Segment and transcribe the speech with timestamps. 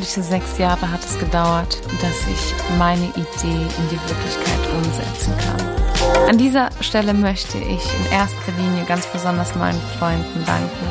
[0.00, 6.26] Unglaubliche sechs Jahre hat es gedauert, dass ich meine Idee in die Wirklichkeit umsetzen kann.
[6.26, 10.86] An dieser Stelle möchte ich in erster Linie ganz besonders meinen Freunden danken.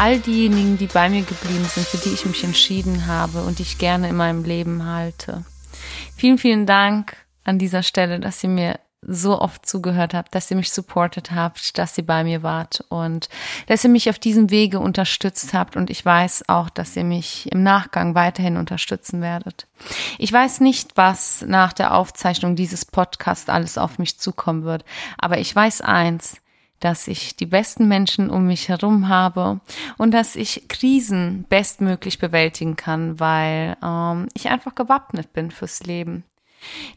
[0.00, 3.64] All diejenigen, die bei mir geblieben sind, für die ich mich entschieden habe und die
[3.64, 5.44] ich gerne in meinem Leben halte.
[6.16, 10.56] Vielen, vielen Dank an dieser Stelle, dass ihr mir so oft zugehört habt, dass ihr
[10.56, 13.28] mich supportet habt, dass ihr bei mir wart und
[13.66, 17.50] dass ihr mich auf diesem Wege unterstützt habt und ich weiß auch, dass ihr mich
[17.52, 19.66] im Nachgang weiterhin unterstützen werdet.
[20.18, 24.84] Ich weiß nicht, was nach der Aufzeichnung dieses Podcasts alles auf mich zukommen wird,
[25.18, 26.36] aber ich weiß eins,
[26.84, 29.60] dass ich die besten Menschen um mich herum habe
[29.96, 36.24] und dass ich Krisen bestmöglich bewältigen kann, weil ähm, ich einfach gewappnet bin fürs Leben.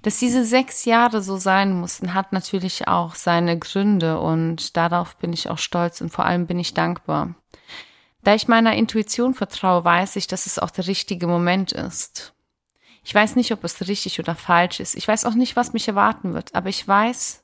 [0.01, 5.33] Dass diese sechs Jahre so sein mussten, hat natürlich auch seine Gründe und darauf bin
[5.33, 7.35] ich auch stolz und vor allem bin ich dankbar.
[8.23, 12.33] Da ich meiner Intuition vertraue, weiß ich, dass es auch der richtige Moment ist.
[13.03, 14.95] Ich weiß nicht, ob es richtig oder falsch ist.
[14.95, 17.43] Ich weiß auch nicht, was mich erwarten wird, aber ich weiß,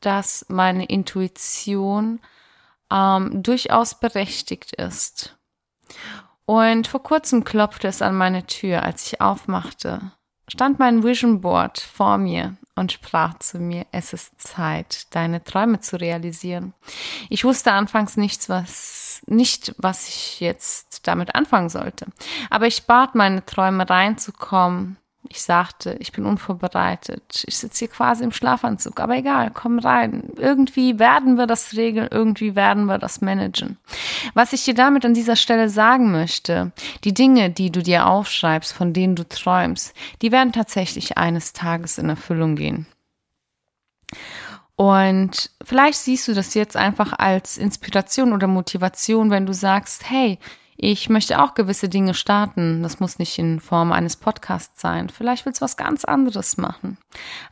[0.00, 2.20] dass meine Intuition
[2.90, 5.38] ähm, durchaus berechtigt ist.
[6.44, 10.10] Und vor kurzem klopfte es an meine Tür, als ich aufmachte
[10.50, 15.80] stand mein Vision Board vor mir und sprach zu mir, es ist Zeit, deine Träume
[15.80, 16.74] zu realisieren.
[17.28, 22.06] Ich wusste anfangs nichts, was, nicht, was ich jetzt damit anfangen sollte.
[22.48, 24.96] Aber ich bat meine Träume reinzukommen
[25.28, 27.44] ich sagte, ich bin unvorbereitet.
[27.46, 28.98] Ich sitze hier quasi im Schlafanzug.
[29.00, 30.30] Aber egal, komm rein.
[30.36, 33.76] Irgendwie werden wir das regeln, irgendwie werden wir das managen.
[34.32, 36.72] Was ich dir damit an dieser Stelle sagen möchte,
[37.04, 41.98] die Dinge, die du dir aufschreibst, von denen du träumst, die werden tatsächlich eines Tages
[41.98, 42.86] in Erfüllung gehen.
[44.74, 50.38] Und vielleicht siehst du das jetzt einfach als Inspiration oder Motivation, wenn du sagst, hey,
[50.82, 52.82] ich möchte auch gewisse Dinge starten.
[52.82, 55.10] Das muss nicht in Form eines Podcasts sein.
[55.10, 56.96] Vielleicht willst du was ganz anderes machen.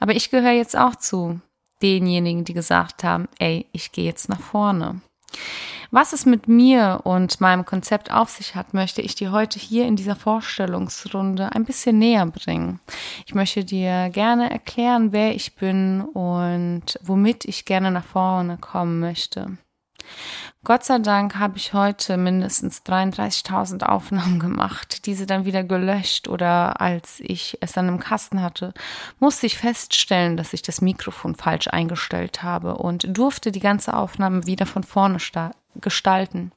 [0.00, 1.38] Aber ich gehöre jetzt auch zu
[1.82, 5.02] denjenigen, die gesagt haben, ey, ich gehe jetzt nach vorne.
[5.90, 9.86] Was es mit mir und meinem Konzept auf sich hat, möchte ich dir heute hier
[9.86, 12.80] in dieser Vorstellungsrunde ein bisschen näher bringen.
[13.26, 19.00] Ich möchte dir gerne erklären, wer ich bin und womit ich gerne nach vorne kommen
[19.00, 19.58] möchte.
[20.64, 26.80] Gott sei Dank habe ich heute mindestens 33.000 Aufnahmen gemacht, diese dann wieder gelöscht oder
[26.80, 28.74] als ich es dann im Kasten hatte,
[29.20, 34.46] musste ich feststellen, dass ich das Mikrofon falsch eingestellt habe und durfte die ganze Aufnahme
[34.46, 35.18] wieder von vorne
[35.76, 36.52] gestalten.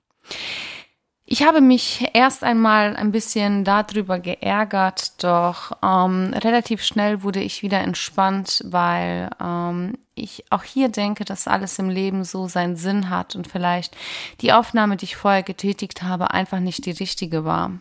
[1.23, 7.61] Ich habe mich erst einmal ein bisschen darüber geärgert, doch ähm, relativ schnell wurde ich
[7.61, 13.09] wieder entspannt, weil ähm, ich auch hier denke, dass alles im Leben so seinen Sinn
[13.09, 13.95] hat und vielleicht
[14.41, 17.71] die Aufnahme, die ich vorher getätigt habe, einfach nicht die richtige war.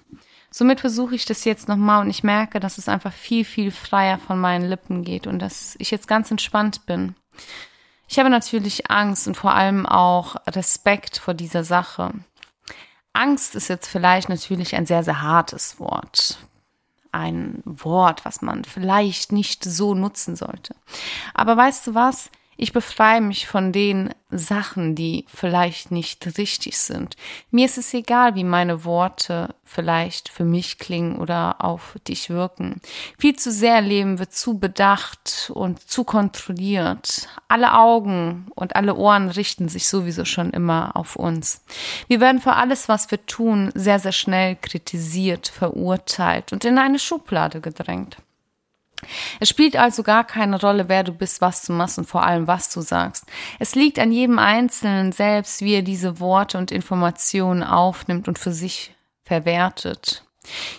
[0.50, 4.18] Somit versuche ich das jetzt nochmal und ich merke, dass es einfach viel, viel freier
[4.18, 7.14] von meinen Lippen geht und dass ich jetzt ganz entspannt bin.
[8.08, 12.12] Ich habe natürlich Angst und vor allem auch Respekt vor dieser Sache.
[13.12, 16.38] Angst ist jetzt vielleicht natürlich ein sehr, sehr hartes Wort.
[17.12, 20.74] Ein Wort, was man vielleicht nicht so nutzen sollte.
[21.34, 22.30] Aber weißt du was?
[22.62, 27.16] Ich befreie mich von den Sachen, die vielleicht nicht richtig sind.
[27.50, 32.82] Mir ist es egal, wie meine Worte vielleicht für mich klingen oder auf dich wirken.
[33.18, 37.28] Viel zu sehr leben wird zu bedacht und zu kontrolliert.
[37.48, 41.64] Alle Augen und alle Ohren richten sich sowieso schon immer auf uns.
[42.08, 46.98] Wir werden für alles, was wir tun, sehr, sehr schnell kritisiert, verurteilt und in eine
[46.98, 48.18] Schublade gedrängt.
[49.40, 52.46] Es spielt also gar keine Rolle, wer du bist, was du machst und vor allem,
[52.46, 53.24] was du sagst.
[53.58, 58.52] Es liegt an jedem Einzelnen selbst, wie er diese Worte und Informationen aufnimmt und für
[58.52, 58.94] sich
[59.24, 60.24] verwertet.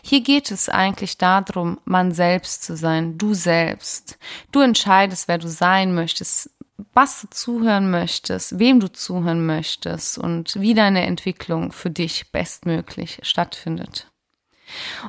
[0.03, 4.17] Hier geht es eigentlich darum, man selbst zu sein, du selbst.
[4.51, 6.49] Du entscheidest, wer du sein möchtest,
[6.93, 13.19] was du zuhören möchtest, wem du zuhören möchtest und wie deine Entwicklung für dich bestmöglich
[13.21, 14.10] stattfindet.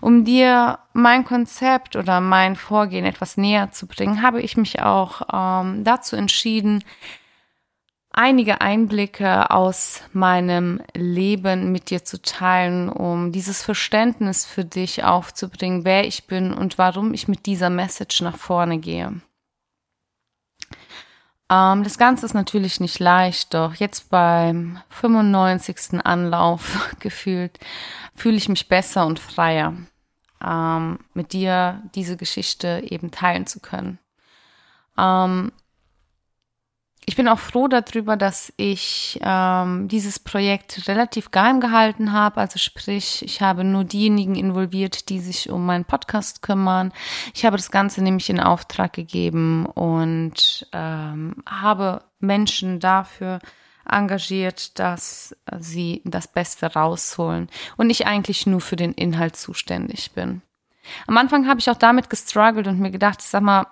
[0.01, 5.23] Um dir mein Konzept oder mein Vorgehen etwas näher zu bringen, habe ich mich auch
[5.33, 6.85] ähm, dazu entschieden,
[8.13, 15.85] einige Einblicke aus meinem Leben mit dir zu teilen, um dieses Verständnis für dich aufzubringen,
[15.85, 19.21] wer ich bin und warum ich mit dieser Message nach vorne gehe.
[21.51, 26.05] Ähm, das Ganze ist natürlich nicht leicht, doch jetzt beim 95.
[26.05, 27.59] Anlauf gefühlt
[28.15, 29.75] fühle ich mich besser und freier,
[30.45, 33.99] ähm, mit dir diese Geschichte eben teilen zu können.
[34.99, 35.53] Ähm,
[37.05, 42.41] ich bin auch froh darüber, dass ich ähm, dieses Projekt relativ geheim gehalten habe.
[42.41, 46.93] Also sprich, ich habe nur diejenigen involviert, die sich um meinen Podcast kümmern.
[47.35, 53.41] Ich habe das Ganze nämlich in Auftrag gegeben und ähm, habe Menschen dafür
[53.89, 60.43] engagiert, dass sie das Beste rausholen und ich eigentlich nur für den Inhalt zuständig bin.
[61.09, 63.67] Am Anfang habe ich auch damit gestruggelt und mir gedacht, sag mal,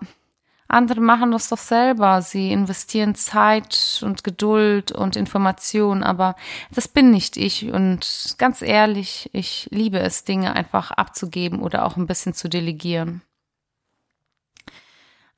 [0.71, 2.23] andere machen das doch selber.
[2.23, 6.37] Sie investieren Zeit und Geduld und Information, aber
[6.71, 7.71] das bin nicht ich.
[7.73, 13.23] Und ganz ehrlich, ich liebe es, Dinge einfach abzugeben oder auch ein bisschen zu delegieren.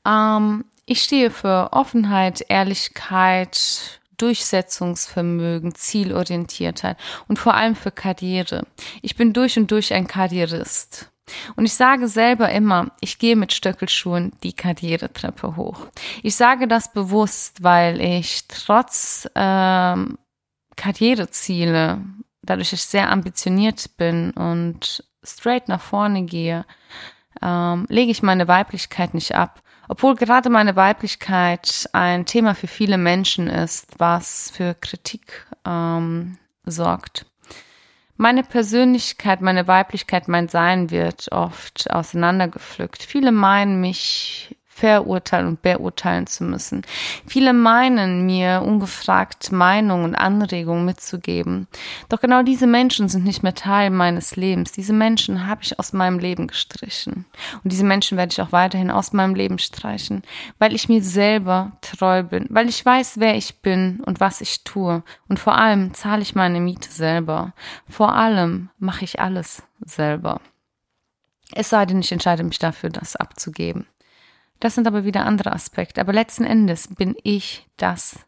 [0.06, 6.96] Ähm, ich stehe für Offenheit, Ehrlichkeit, Durchsetzungsvermögen, Zielorientiertheit
[7.28, 8.66] und vor allem für Karriere.
[9.00, 11.11] Ich bin durch und durch ein Karrierist.
[11.56, 15.86] Und ich sage selber immer, ich gehe mit Stöckelschuhen die Karrieretreppe hoch.
[16.22, 20.18] Ich sage das bewusst, weil ich trotz ähm,
[20.76, 22.02] Karriereziele,
[22.42, 26.64] dadurch ich sehr ambitioniert bin und straight nach vorne gehe,
[27.40, 29.62] ähm, lege ich meine Weiblichkeit nicht ab.
[29.88, 37.26] Obwohl gerade meine Weiblichkeit ein Thema für viele Menschen ist, was für Kritik ähm, sorgt.
[38.22, 43.02] Meine Persönlichkeit, meine Weiblichkeit, mein Sein wird oft auseinandergepflückt.
[43.02, 46.82] Viele meinen mich verurteilen und beurteilen zu müssen.
[47.24, 51.68] Viele meinen mir ungefragt Meinungen und Anregungen mitzugeben.
[52.08, 54.72] Doch genau diese Menschen sind nicht mehr Teil meines Lebens.
[54.72, 57.26] Diese Menschen habe ich aus meinem Leben gestrichen.
[57.62, 60.24] Und diese Menschen werde ich auch weiterhin aus meinem Leben streichen,
[60.58, 64.64] weil ich mir selber treu bin, weil ich weiß, wer ich bin und was ich
[64.64, 65.04] tue.
[65.28, 67.52] Und vor allem zahle ich meine Miete selber.
[67.88, 70.40] Vor allem mache ich alles selber.
[71.54, 73.86] Es sei denn, ich entscheide mich dafür, das abzugeben.
[74.62, 76.00] Das sind aber wieder andere Aspekte.
[76.00, 78.20] Aber letzten Endes bin ich das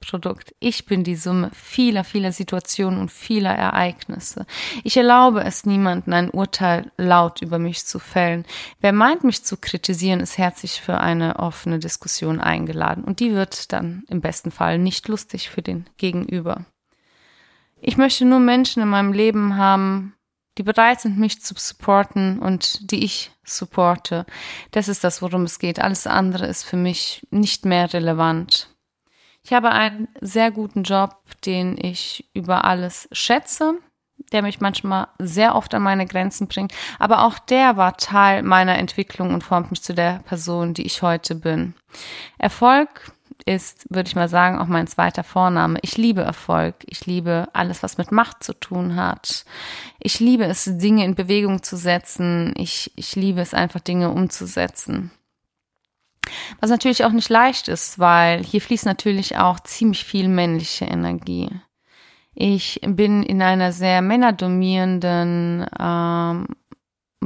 [0.00, 0.54] Produkt.
[0.58, 4.46] Ich bin die Summe vieler, vieler Situationen und vieler Ereignisse.
[4.84, 8.46] Ich erlaube es niemanden, ein Urteil laut über mich zu fällen.
[8.80, 13.04] Wer meint, mich zu kritisieren, ist herzlich für eine offene Diskussion eingeladen.
[13.04, 16.64] Und die wird dann im besten Fall nicht lustig für den Gegenüber.
[17.82, 20.14] Ich möchte nur Menschen in meinem Leben haben,
[20.58, 24.26] die bereit sind, mich zu supporten und die ich supporte.
[24.70, 25.80] Das ist das, worum es geht.
[25.80, 28.68] Alles andere ist für mich nicht mehr relevant.
[29.44, 33.74] Ich habe einen sehr guten Job, den ich über alles schätze,
[34.32, 38.78] der mich manchmal sehr oft an meine Grenzen bringt, aber auch der war Teil meiner
[38.78, 41.74] Entwicklung und formt mich zu der Person, die ich heute bin.
[42.38, 43.12] Erfolg
[43.46, 45.78] ist, würde ich mal sagen, auch mein zweiter Vorname.
[45.82, 46.76] Ich liebe Erfolg.
[46.86, 49.44] Ich liebe alles, was mit Macht zu tun hat.
[49.98, 52.54] Ich liebe es, Dinge in Bewegung zu setzen.
[52.56, 55.10] Ich, ich liebe es einfach, Dinge umzusetzen.
[56.60, 61.50] Was natürlich auch nicht leicht ist, weil hier fließt natürlich auch ziemlich viel männliche Energie.
[62.34, 66.46] Ich bin in einer sehr männerdomierenden ähm,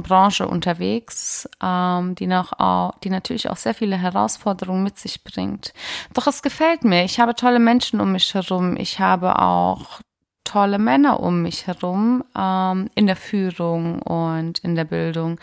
[0.03, 5.73] Branche unterwegs, ähm, die, noch auch, die natürlich auch sehr viele Herausforderungen mit sich bringt.
[6.13, 7.03] Doch es gefällt mir.
[7.03, 8.77] Ich habe tolle Menschen um mich herum.
[8.77, 10.01] Ich habe auch
[10.43, 15.39] tolle Männer um mich herum ähm, in der Führung und in der Bildung,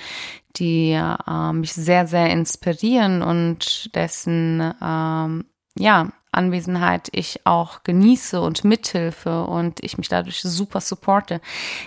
[0.57, 5.45] die äh, mich sehr, sehr inspirieren und dessen ähm,
[5.79, 11.41] ja Anwesenheit ich auch genieße und mithilfe und ich mich dadurch super supporte.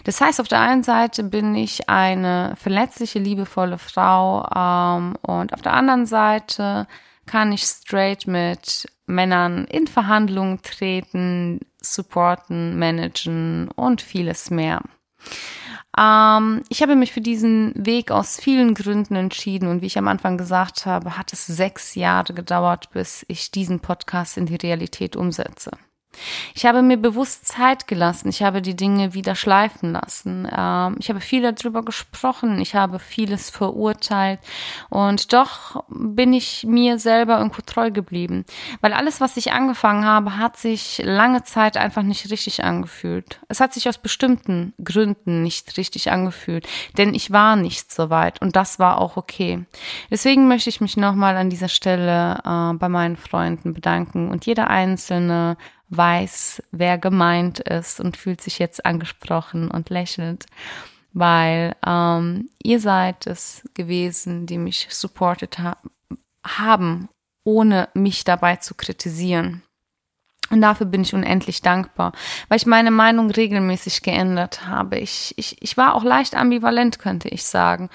[0.04, 5.62] Das heißt, auf der einen Seite bin ich eine verletzliche, liebevolle Frau ähm, und auf
[5.62, 6.88] der anderen Seite
[7.26, 14.82] kann ich straight mit Männern in Verhandlungen treten, supporten, managen und vieles mehr.
[15.98, 20.08] Ähm, ich habe mich für diesen Weg aus vielen Gründen entschieden und wie ich am
[20.08, 25.16] Anfang gesagt habe, hat es sechs Jahre gedauert, bis ich diesen Podcast in die Realität
[25.16, 25.72] umsetze.
[26.54, 28.30] Ich habe mir bewusst Zeit gelassen.
[28.30, 30.48] Ich habe die Dinge wieder schleifen lassen.
[30.56, 32.60] Ähm, ich habe viel darüber gesprochen.
[32.62, 34.40] Ich habe vieles verurteilt.
[34.90, 38.46] Und doch bin ich mir selber irgendwo treu geblieben.
[38.82, 43.40] Weil alles, was ich angefangen habe, hat sich lange Zeit einfach nicht richtig angefühlt.
[43.48, 46.68] Es hat sich aus bestimmten Gründen nicht richtig angefühlt.
[46.98, 48.42] Denn ich war nicht so weit.
[48.42, 49.66] Und das war auch okay.
[50.12, 54.70] Deswegen möchte ich mich nochmal an dieser Stelle äh, bei meinen Freunden bedanken und jeder
[54.70, 55.58] einzelne
[55.90, 60.46] weiß, wer gemeint ist und fühlt sich jetzt angesprochen und lächelt,
[61.14, 65.78] weil ähm, ihr seid es gewesen, die mich supportet ha
[66.44, 67.10] haben,
[67.44, 69.64] ohne mich dabei zu kritisieren.
[70.50, 72.14] Und dafür bin ich unendlich dankbar,
[72.48, 74.98] weil ich meine Meinung regelmäßig geändert habe.
[74.98, 77.90] Ich, ich, ich war auch leicht ambivalent, könnte ich sagen.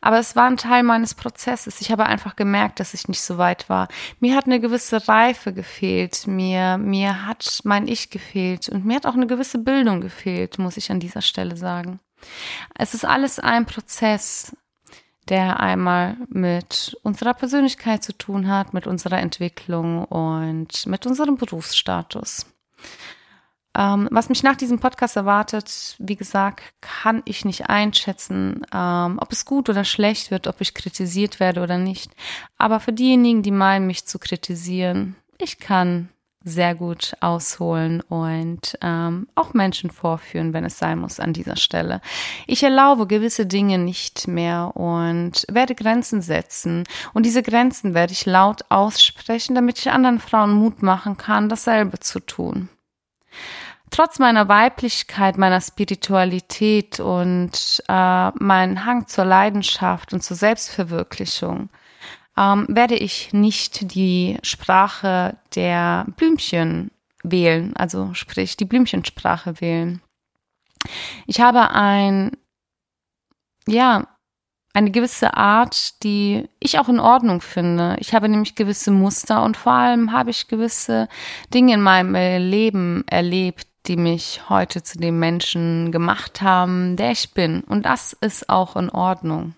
[0.00, 1.80] Aber es war ein Teil meines Prozesses.
[1.80, 3.88] Ich habe einfach gemerkt, dass ich nicht so weit war.
[4.20, 6.26] Mir hat eine gewisse Reife gefehlt.
[6.26, 8.68] Mir, mir hat mein Ich gefehlt.
[8.68, 11.98] Und mir hat auch eine gewisse Bildung gefehlt, muss ich an dieser Stelle sagen.
[12.74, 14.56] Es ist alles ein Prozess
[15.28, 22.46] der einmal mit unserer Persönlichkeit zu tun hat, mit unserer Entwicklung und mit unserem Berufsstatus.
[23.76, 29.32] Ähm, was mich nach diesem Podcast erwartet, wie gesagt, kann ich nicht einschätzen, ähm, ob
[29.32, 32.10] es gut oder schlecht wird, ob ich kritisiert werde oder nicht.
[32.56, 36.08] Aber für diejenigen, die meinen, mich zu kritisieren, ich kann
[36.46, 42.00] sehr gut ausholen und ähm, auch Menschen vorführen, wenn es sein muss an dieser Stelle.
[42.46, 46.84] Ich erlaube gewisse Dinge nicht mehr und werde Grenzen setzen.
[47.12, 51.98] Und diese Grenzen werde ich laut aussprechen, damit ich anderen Frauen Mut machen kann, dasselbe
[51.98, 52.68] zu tun.
[53.90, 61.70] Trotz meiner Weiblichkeit, meiner Spiritualität und äh, meinen Hang zur Leidenschaft und zur Selbstverwirklichung
[62.36, 66.90] ähm, werde ich nicht die Sprache der Blümchen
[67.22, 70.00] wählen, also sprich die Blümchensprache wählen.
[71.26, 72.36] Ich habe ein,
[73.66, 74.06] ja,
[74.72, 77.96] eine gewisse Art, die ich auch in Ordnung finde.
[77.98, 81.08] Ich habe nämlich gewisse Muster und vor allem habe ich gewisse
[81.54, 87.32] Dinge in meinem Leben erlebt, die mich heute zu dem Menschen gemacht haben, der ich
[87.32, 87.62] bin.
[87.62, 89.54] Und das ist auch in Ordnung.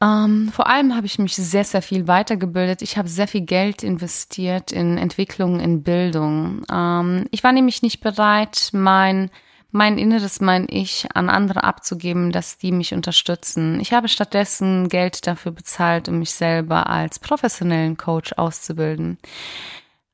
[0.00, 2.82] Ähm, vor allem habe ich mich sehr, sehr viel weitergebildet.
[2.82, 6.64] Ich habe sehr viel Geld investiert in Entwicklung, in Bildung.
[6.70, 9.30] Ähm, ich war nämlich nicht bereit, mein
[9.70, 13.80] mein Inneres, mein Ich an andere abzugeben, dass die mich unterstützen.
[13.80, 19.18] Ich habe stattdessen Geld dafür bezahlt, um mich selber als professionellen Coach auszubilden.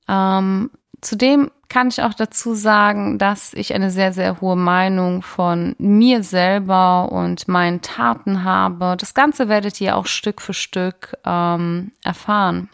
[0.08, 0.70] Ähm,
[1.04, 6.22] Zudem kann ich auch dazu sagen, dass ich eine sehr, sehr hohe Meinung von mir
[6.22, 8.96] selber und meinen Taten habe.
[8.98, 12.70] Das Ganze werdet ihr auch Stück für Stück ähm, erfahren.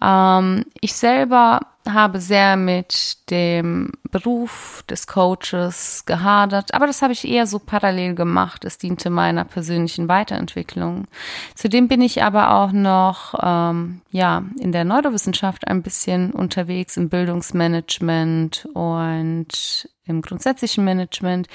[0.00, 1.60] Ähm, ich selber
[1.92, 8.14] habe sehr mit dem Beruf des Coaches gehadert, aber das habe ich eher so parallel
[8.14, 8.64] gemacht.
[8.64, 11.06] Es diente meiner persönlichen Weiterentwicklung.
[11.54, 17.08] Zudem bin ich aber auch noch ähm, ja in der Neurowissenschaft ein bisschen unterwegs im
[17.08, 21.48] Bildungsmanagement und im grundsätzlichen Management.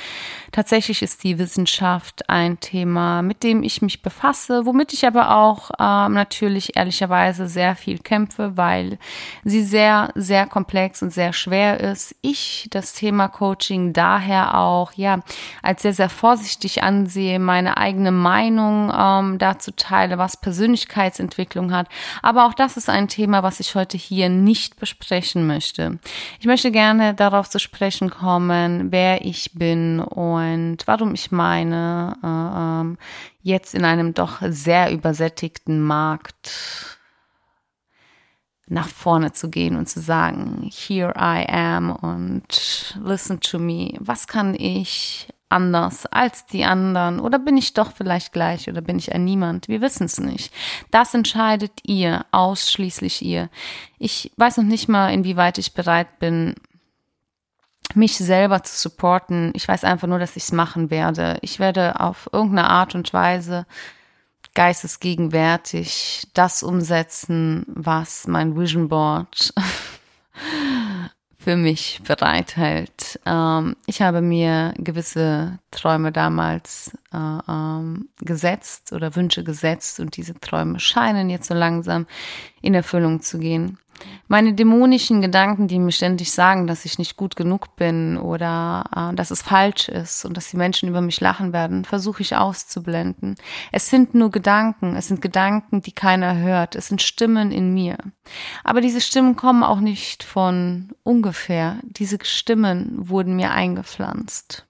[0.52, 5.72] Tatsächlich ist die Wissenschaft ein Thema, mit dem ich mich befasse, womit ich aber auch
[5.80, 8.98] ähm, natürlich ehrlicherweise sehr viel kämpfe, weil
[9.44, 12.16] sie sehr, sehr komplex und sehr schwer ist.
[12.22, 15.20] Ich das Thema Coaching daher auch ja
[15.62, 21.88] als sehr, sehr vorsichtig ansehe, meine eigene Meinung ähm, dazu teile, was Persönlichkeitsentwicklung hat.
[22.22, 26.00] Aber auch das ist ein Thema, was ich heute hier nicht besprechen möchte.
[26.40, 32.18] Ich möchte gerne darauf zu sprechen kommen, kommen, wer ich bin und warum ich meine,
[32.24, 32.98] äh, ähm,
[33.44, 36.98] jetzt in einem doch sehr übersättigten Markt
[38.68, 43.94] nach vorne zu gehen und zu sagen, here I am und listen to me.
[44.00, 47.20] Was kann ich anders als die anderen?
[47.20, 49.68] Oder bin ich doch vielleicht gleich oder bin ich ein Niemand?
[49.68, 50.52] Wir wissen es nicht.
[50.90, 53.50] Das entscheidet ihr, ausschließlich ihr.
[54.00, 56.56] Ich weiß noch nicht mal, inwieweit ich bereit bin,
[57.96, 59.52] mich selber zu supporten.
[59.56, 61.38] Ich weiß einfach nur, dass ich es machen werde.
[61.42, 63.66] Ich werde auf irgendeine Art und Weise
[64.54, 69.54] geistesgegenwärtig das umsetzen, was mein Vision Board
[71.38, 73.20] für mich bereithält.
[73.26, 80.40] Ähm, ich habe mir gewisse Träume damals äh, ähm, gesetzt oder Wünsche gesetzt und diese
[80.40, 82.06] Träume scheinen jetzt so langsam
[82.62, 83.78] in Erfüllung zu gehen.
[84.28, 89.16] Meine dämonischen Gedanken, die mir ständig sagen, dass ich nicht gut genug bin oder äh,
[89.16, 93.36] dass es falsch ist und dass die Menschen über mich lachen werden, versuche ich auszublenden.
[93.72, 97.98] Es sind nur Gedanken, es sind Gedanken, die keiner hört, es sind Stimmen in mir.
[98.64, 101.80] Aber diese Stimmen kommen auch nicht von ungefähr.
[101.84, 104.66] Diese Stimmen wurden mir eingepflanzt.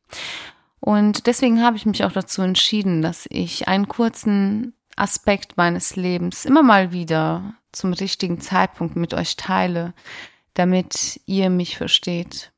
[0.79, 6.45] Und deswegen habe ich mich auch dazu entschieden, dass ich einen kurzen Aspekt meines Lebens
[6.45, 9.93] immer mal wieder zum richtigen Zeitpunkt mit euch teile,
[10.53, 12.51] damit ihr mich versteht.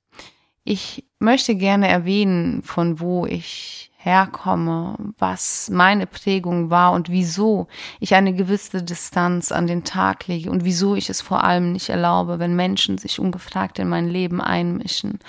[0.63, 7.67] Ich möchte gerne erwähnen, von wo ich herkomme, was meine Prägung war und wieso
[8.01, 11.89] ich eine gewisse Distanz an den Tag lege und wieso ich es vor allem nicht
[11.89, 15.19] erlaube, wenn Menschen sich ungefragt in mein Leben einmischen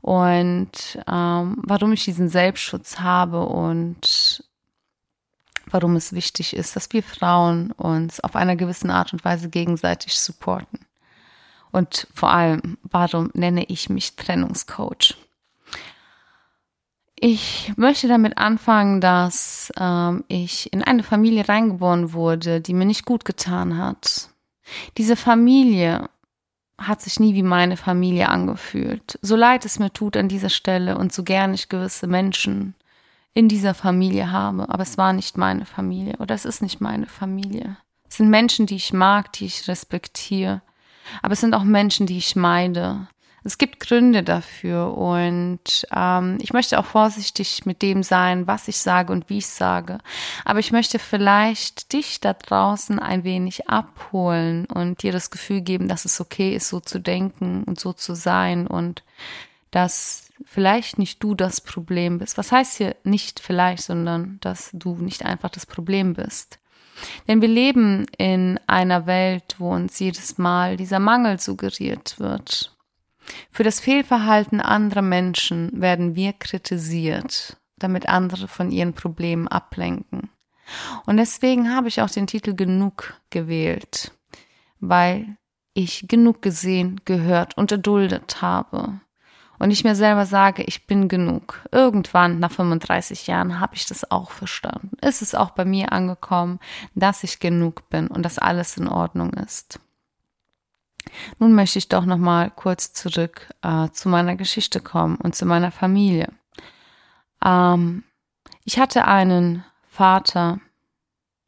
[0.00, 4.44] und ähm, warum ich diesen Selbstschutz habe und
[5.72, 10.18] warum es wichtig ist, dass wir Frauen uns auf einer gewissen Art und Weise gegenseitig
[10.18, 10.80] supporten.
[11.70, 15.16] Und vor allem, warum nenne ich mich Trennungscoach?
[17.24, 23.04] Ich möchte damit anfangen, dass ähm, ich in eine Familie reingeboren wurde, die mir nicht
[23.06, 24.28] gut getan hat.
[24.98, 26.10] Diese Familie
[26.78, 29.18] hat sich nie wie meine Familie angefühlt.
[29.22, 32.74] So leid es mir tut an dieser Stelle und so gern ich gewisse Menschen
[33.34, 37.06] in dieser Familie habe, aber es war nicht meine Familie oder es ist nicht meine
[37.06, 37.76] Familie.
[38.08, 40.60] Es sind Menschen, die ich mag, die ich respektiere,
[41.22, 43.08] aber es sind auch Menschen, die ich meide.
[43.44, 48.76] Es gibt Gründe dafür und ähm, ich möchte auch vorsichtig mit dem sein, was ich
[48.76, 49.98] sage und wie ich sage.
[50.44, 55.88] Aber ich möchte vielleicht dich da draußen ein wenig abholen und dir das Gefühl geben,
[55.88, 59.02] dass es okay ist, so zu denken und so zu sein und
[59.72, 62.38] dass vielleicht nicht du das Problem bist.
[62.38, 66.58] Was heißt hier nicht vielleicht, sondern dass du nicht einfach das Problem bist.
[67.26, 72.76] Denn wir leben in einer Welt, wo uns jedes Mal dieser Mangel suggeriert wird.
[73.50, 80.30] Für das Fehlverhalten anderer Menschen werden wir kritisiert, damit andere von ihren Problemen ablenken.
[81.06, 84.12] Und deswegen habe ich auch den Titel Genug gewählt,
[84.80, 85.36] weil
[85.74, 89.00] ich genug gesehen, gehört und erduldet habe.
[89.62, 91.60] Und ich mir selber sage, ich bin genug.
[91.70, 94.90] Irgendwann, nach 35 Jahren, habe ich das auch verstanden.
[95.00, 96.58] Es ist auch bei mir angekommen,
[96.96, 99.78] dass ich genug bin und dass alles in Ordnung ist.
[101.38, 105.46] Nun möchte ich doch noch mal kurz zurück äh, zu meiner Geschichte kommen und zu
[105.46, 106.32] meiner Familie.
[107.44, 108.02] Ähm,
[108.64, 110.58] ich hatte einen Vater,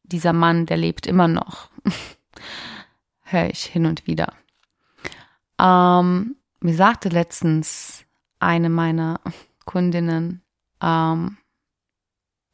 [0.04, 1.68] dieser Mann, der lebt immer noch.
[3.25, 4.35] Höre ich hin und wieder.
[5.59, 7.94] Ähm, mir sagte letztens
[8.45, 9.21] eine meiner
[9.65, 10.43] Kundinnen,
[10.81, 11.39] ähm,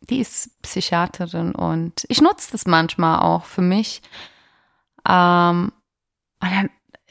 [0.08, 4.02] die ist Psychiaterin und ich nutze das manchmal auch für mich.
[5.06, 5.72] Ähm,
[6.42, 6.70] und dann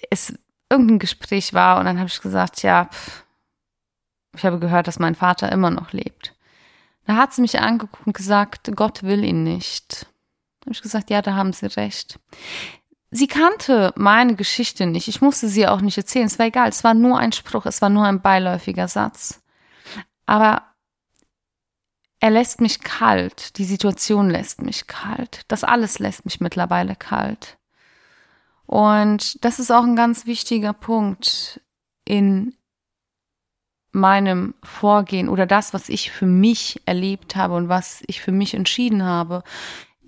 [0.10, 0.34] es
[0.70, 3.26] irgendein Gespräch war und dann habe ich gesagt, ja, pff,
[4.36, 6.36] ich habe gehört, dass mein Vater immer noch lebt.
[7.06, 10.06] Da hat sie mich angeguckt und gesagt, Gott will ihn nicht.
[10.60, 12.20] Da habe ich gesagt, ja, da haben Sie recht.
[13.12, 15.08] Sie kannte meine Geschichte nicht.
[15.08, 16.28] Ich musste sie auch nicht erzählen.
[16.28, 16.70] Es war egal.
[16.70, 17.66] Es war nur ein Spruch.
[17.66, 19.42] Es war nur ein beiläufiger Satz.
[20.26, 20.64] Aber
[22.20, 23.58] er lässt mich kalt.
[23.58, 25.42] Die Situation lässt mich kalt.
[25.48, 27.58] Das alles lässt mich mittlerweile kalt.
[28.68, 31.62] Und das ist auch ein ganz wichtiger Punkt
[32.06, 32.56] in
[33.92, 38.54] meinem Vorgehen oder das, was ich für mich erlebt habe und was ich für mich
[38.54, 39.44] entschieden habe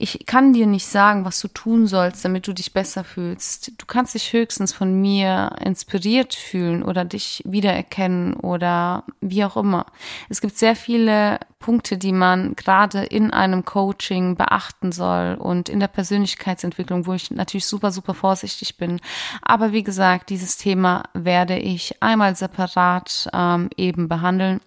[0.01, 3.73] ich kann dir nicht sagen, was du tun sollst, damit du dich besser fühlst.
[3.79, 9.85] Du kannst dich höchstens von mir inspiriert fühlen oder dich wiedererkennen oder wie auch immer.
[10.27, 15.79] Es gibt sehr viele Punkte, die man gerade in einem Coaching beachten soll und in
[15.79, 18.99] der Persönlichkeitsentwicklung, wo ich natürlich super, super vorsichtig bin.
[19.43, 24.61] Aber wie gesagt, dieses Thema werde ich einmal separat ähm, eben behandeln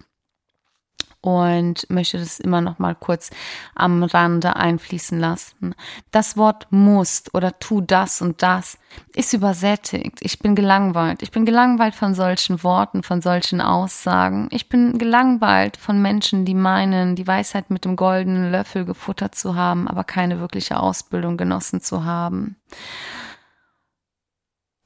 [1.24, 3.30] und möchte das immer noch mal kurz
[3.74, 5.74] am Rande einfließen lassen.
[6.10, 8.76] Das Wort musst oder tu das und das
[9.16, 10.18] ist übersättigt.
[10.20, 11.22] Ich bin gelangweilt.
[11.22, 14.48] Ich bin gelangweilt von solchen Worten, von solchen Aussagen.
[14.50, 19.54] Ich bin gelangweilt von Menschen, die meinen, die Weisheit mit dem goldenen Löffel gefuttert zu
[19.54, 22.56] haben, aber keine wirkliche Ausbildung genossen zu haben.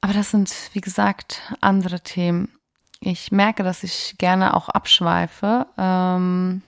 [0.00, 2.57] Aber das sind, wie gesagt, andere Themen.
[3.00, 5.66] Ich merke, dass ich gerne auch abschweife.
[5.76, 6.62] Ähm,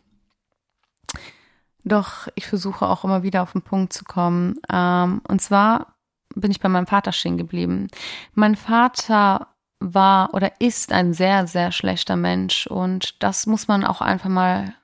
[1.85, 4.61] doch ich versuche auch immer wieder auf den Punkt zu kommen.
[4.71, 5.95] Ähm, und zwar
[6.35, 7.89] bin ich bei meinem Vater stehen geblieben.
[8.35, 9.49] Mein Vater
[9.81, 14.75] war oder ist ein sehr, sehr schlechter Mensch und das muss man auch einfach mal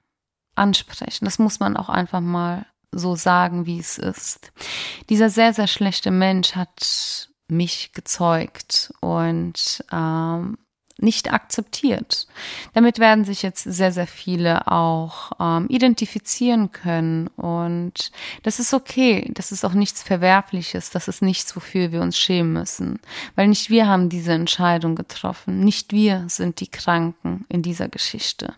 [0.55, 1.27] ansprechen.
[1.27, 4.53] Das muss man auch einfach mal so sagen, wie es ist.
[5.11, 10.59] Dieser sehr, sehr schlechte Mensch hat mich gezeugt und ähm,
[10.99, 12.27] nicht akzeptiert.
[12.73, 17.29] Damit werden sich jetzt sehr, sehr viele auch ähm, identifizieren können.
[17.29, 18.11] Und
[18.43, 19.31] das ist okay.
[19.35, 20.91] Das ist auch nichts Verwerfliches.
[20.91, 23.01] Das ist nichts, wofür wir uns schämen müssen.
[23.35, 25.61] Weil nicht wir haben diese Entscheidung getroffen.
[25.61, 28.55] Nicht wir sind die Kranken in dieser Geschichte.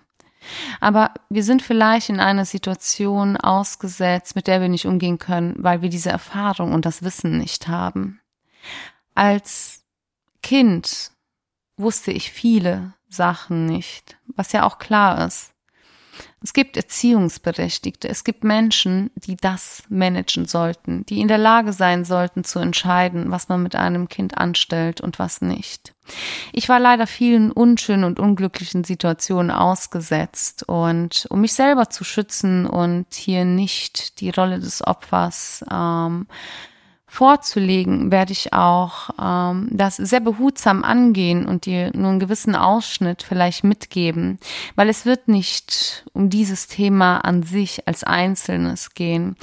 [0.80, 5.82] Aber wir sind vielleicht in einer Situation ausgesetzt, mit der wir nicht umgehen können, weil
[5.82, 8.20] wir diese Erfahrung und das Wissen nicht haben.
[9.14, 9.82] Als
[10.42, 11.10] Kind
[11.78, 15.52] wusste ich viele Sachen nicht, was ja auch klar ist.
[16.40, 22.04] Es gibt Erziehungsberechtigte, es gibt Menschen, die das managen sollten, die in der Lage sein
[22.04, 25.94] sollten zu entscheiden, was man mit einem Kind anstellt und was nicht.
[26.52, 32.66] Ich war leider vielen unschönen und unglücklichen Situationen ausgesetzt und um mich selber zu schützen
[32.66, 36.28] und hier nicht die Rolle des Opfers ähm,
[37.08, 43.22] vorzulegen, werde ich auch ähm, das sehr behutsam angehen und dir nur einen gewissen Ausschnitt
[43.22, 44.38] vielleicht mitgeben,
[44.76, 49.36] weil es wird nicht um dieses Thema an sich als Einzelnes gehen.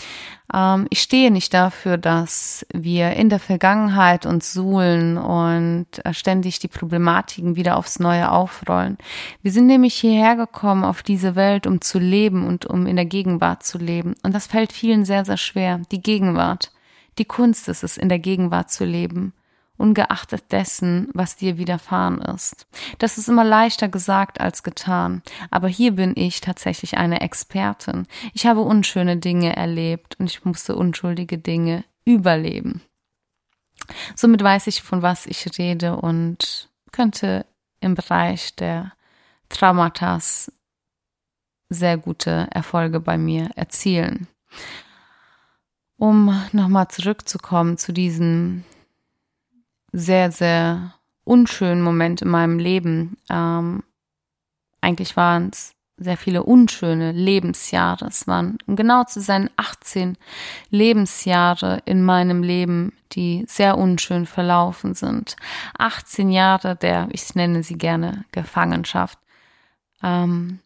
[0.53, 6.59] Ähm, ich stehe nicht dafür, dass wir in der Vergangenheit uns suhlen und äh, ständig
[6.59, 8.99] die Problematiken wieder aufs Neue aufrollen.
[9.41, 13.05] Wir sind nämlich hierher gekommen auf diese Welt, um zu leben und um in der
[13.05, 14.15] Gegenwart zu leben.
[14.21, 16.71] Und das fällt vielen sehr, sehr schwer, die Gegenwart.
[17.17, 19.33] Die Kunst ist es, in der Gegenwart zu leben,
[19.77, 22.67] ungeachtet dessen, was dir widerfahren ist.
[22.97, 28.07] Das ist immer leichter gesagt als getan, aber hier bin ich tatsächlich eine Expertin.
[28.33, 32.81] Ich habe unschöne Dinge erlebt und ich musste unschuldige Dinge überleben.
[34.15, 37.45] Somit weiß ich, von was ich rede und könnte
[37.81, 38.93] im Bereich der
[39.49, 40.51] Traumatas
[41.69, 44.27] sehr gute Erfolge bei mir erzielen
[45.97, 48.63] um nochmal zurückzukommen zu diesem
[49.91, 53.17] sehr, sehr unschönen Moment in meinem Leben.
[53.29, 53.83] Ähm,
[54.81, 58.07] eigentlich waren es sehr viele unschöne Lebensjahre.
[58.07, 60.17] Es waren, um genau zu sein, 18
[60.69, 65.37] Lebensjahre in meinem Leben, die sehr unschön verlaufen sind.
[65.77, 69.17] 18 Jahre der, ich nenne sie gerne Gefangenschaft.
[70.03, 70.59] Ähm,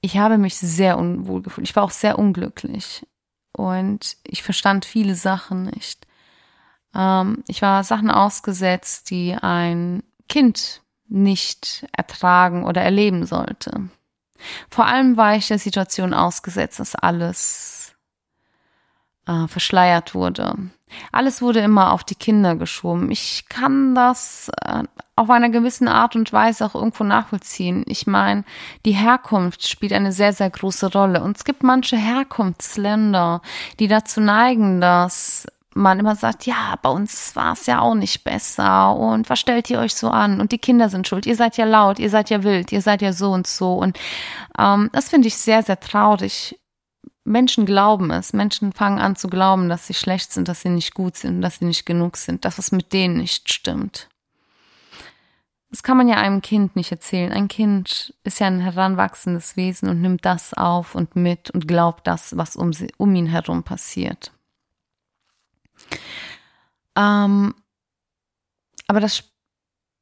[0.00, 1.68] ich habe mich sehr unwohl gefühlt.
[1.68, 3.06] Ich war auch sehr unglücklich
[3.52, 6.06] und ich verstand viele Sachen nicht.
[6.94, 13.88] Ähm, ich war Sachen ausgesetzt, die ein Kind nicht ertragen oder erleben sollte.
[14.68, 17.96] Vor allem war ich der Situation ausgesetzt, dass alles
[19.26, 20.70] äh, verschleiert wurde.
[21.12, 23.10] Alles wurde immer auf die Kinder geschoben.
[23.10, 24.84] Ich kann das äh,
[25.16, 27.84] auf einer gewissen Art und Weise auch irgendwo nachvollziehen.
[27.86, 28.44] Ich meine,
[28.84, 31.22] die Herkunft spielt eine sehr, sehr große Rolle.
[31.22, 33.42] Und es gibt manche Herkunftsländer,
[33.80, 38.24] die dazu neigen, dass man immer sagt, ja, bei uns war es ja auch nicht
[38.24, 40.40] besser und was stellt ihr euch so an?
[40.40, 43.00] Und die Kinder sind schuld, ihr seid ja laut, ihr seid ja wild, ihr seid
[43.00, 43.74] ja so und so.
[43.74, 43.98] Und
[44.58, 46.58] ähm, das finde ich sehr, sehr traurig.
[47.28, 48.32] Menschen glauben es.
[48.32, 51.58] Menschen fangen an zu glauben, dass sie schlecht sind, dass sie nicht gut sind, dass
[51.58, 54.08] sie nicht genug sind, dass es mit denen nicht stimmt.
[55.70, 57.30] Das kann man ja einem Kind nicht erzählen.
[57.30, 62.06] Ein Kind ist ja ein heranwachsendes Wesen und nimmt das auf und mit und glaubt
[62.06, 64.32] das, was um, sie, um ihn herum passiert.
[66.96, 67.54] Ähm,
[68.86, 69.24] aber das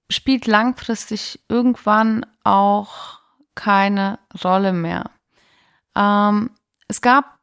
[0.08, 3.20] spielt langfristig irgendwann auch
[3.56, 5.10] keine Rolle mehr.
[5.96, 6.50] Ähm,
[6.88, 7.38] es gab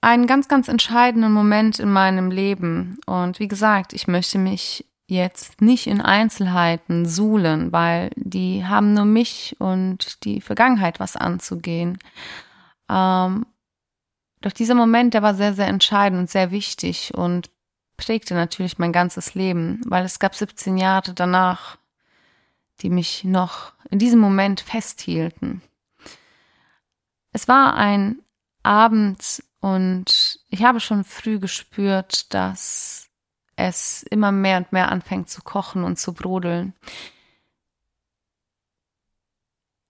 [0.00, 2.98] einen ganz, ganz entscheidenden Moment in meinem Leben.
[3.06, 9.04] Und wie gesagt, ich möchte mich jetzt nicht in Einzelheiten suhlen, weil die haben nur
[9.04, 11.98] mich und die Vergangenheit was anzugehen.
[12.90, 13.46] Ähm,
[14.40, 17.50] doch dieser Moment, der war sehr, sehr entscheidend und sehr wichtig und
[17.96, 21.78] prägte natürlich mein ganzes Leben, weil es gab 17 Jahre danach,
[22.80, 25.62] die mich noch in diesem Moment festhielten.
[27.32, 28.20] Es war ein
[28.66, 33.08] Abend und ich habe schon früh gespürt, dass
[33.56, 36.74] es immer mehr und mehr anfängt zu kochen und zu brodeln.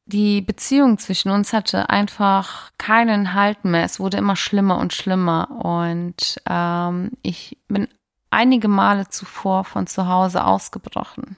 [0.08, 3.82] Die Beziehung zwischen uns hatte einfach keinen Halt mehr.
[3.82, 5.50] Es wurde immer schlimmer und schlimmer.
[5.50, 7.88] Und ähm, ich bin
[8.30, 11.36] einige Male zuvor von zu Hause ausgebrochen.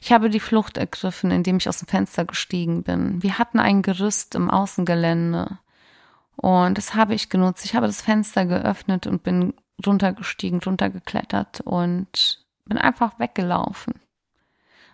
[0.00, 3.24] Ich habe die Flucht ergriffen, indem ich aus dem Fenster gestiegen bin.
[3.24, 5.58] Wir hatten ein Gerüst im Außengelände.
[6.36, 7.64] Und das habe ich genutzt.
[7.64, 13.94] Ich habe das Fenster geöffnet und bin runtergestiegen, runtergeklettert und bin einfach weggelaufen.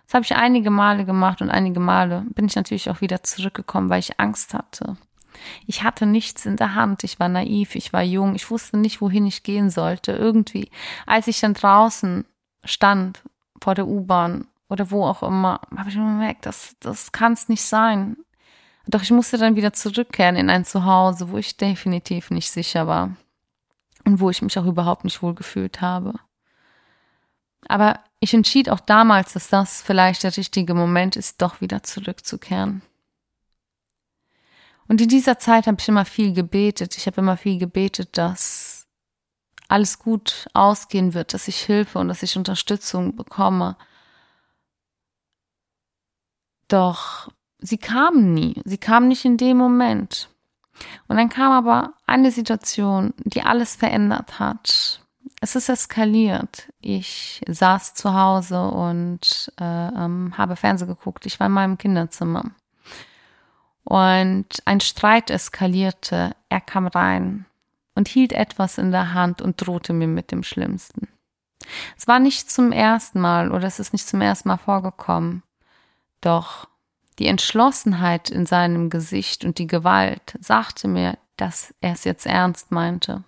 [0.05, 3.89] Das habe ich einige Male gemacht und einige Male bin ich natürlich auch wieder zurückgekommen,
[3.89, 4.97] weil ich Angst hatte.
[5.65, 9.01] Ich hatte nichts in der Hand, ich war naiv, ich war jung, ich wusste nicht,
[9.01, 10.11] wohin ich gehen sollte.
[10.11, 10.69] Irgendwie,
[11.05, 12.25] als ich dann draußen
[12.63, 13.23] stand
[13.61, 17.63] vor der U-Bahn oder wo auch immer, habe ich gemerkt, das, das kann es nicht
[17.63, 18.17] sein.
[18.93, 23.17] Doch ich musste dann wieder zurückkehren in ein Zuhause, wo ich definitiv nicht sicher war
[24.05, 26.13] und wo ich mich auch überhaupt nicht wohl gefühlt habe.
[27.67, 32.83] Aber ich entschied auch damals, dass das vielleicht der richtige Moment ist, doch wieder zurückzukehren.
[34.87, 36.95] Und in dieser Zeit habe ich immer viel gebetet.
[36.95, 38.85] Ich habe immer viel gebetet, dass
[39.69, 43.75] alles gut ausgehen wird, dass ich Hilfe und dass ich Unterstützung bekomme.
[46.67, 47.31] Doch
[47.63, 48.61] sie kamen nie.
[48.65, 50.29] Sie kamen nicht in dem Moment.
[51.07, 55.01] Und dann kam aber eine Situation, die alles verändert hat.
[55.39, 56.69] Es ist eskaliert.
[56.81, 61.25] Ich saß zu Hause und äh, ähm, habe Fernsehen geguckt.
[61.25, 62.51] Ich war in meinem Kinderzimmer.
[63.83, 66.35] Und ein Streit eskalierte.
[66.49, 67.45] Er kam rein
[67.95, 71.07] und hielt etwas in der Hand und drohte mir mit dem Schlimmsten.
[71.97, 75.43] Es war nicht zum ersten Mal oder es ist nicht zum ersten Mal vorgekommen.
[76.21, 76.67] Doch
[77.19, 82.71] die Entschlossenheit in seinem Gesicht und die Gewalt sagte mir, dass er es jetzt ernst
[82.71, 83.23] meinte.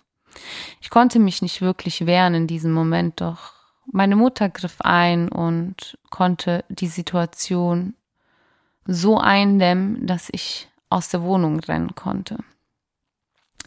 [0.80, 3.52] Ich konnte mich nicht wirklich wehren in diesem Moment, doch
[3.90, 7.94] meine Mutter griff ein und konnte die Situation
[8.84, 12.38] so eindämmen, dass ich aus der Wohnung rennen konnte.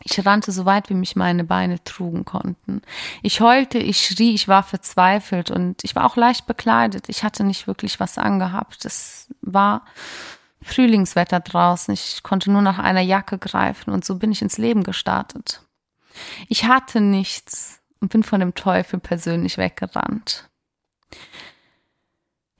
[0.03, 2.81] Ich rannte so weit, wie mich meine Beine trugen konnten.
[3.21, 7.09] Ich heulte, ich schrie, ich war verzweifelt und ich war auch leicht bekleidet.
[7.09, 8.85] Ich hatte nicht wirklich was angehabt.
[8.85, 9.85] Es war
[10.61, 11.93] Frühlingswetter draußen.
[11.93, 15.61] Ich konnte nur nach einer Jacke greifen und so bin ich ins Leben gestartet.
[16.47, 20.49] Ich hatte nichts und bin von dem Teufel persönlich weggerannt.